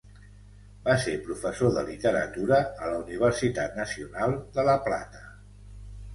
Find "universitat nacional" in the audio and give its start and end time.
3.03-4.35